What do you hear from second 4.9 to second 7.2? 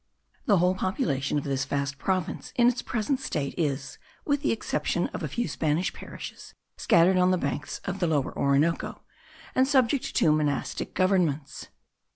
of a few Spanish parishes, scattered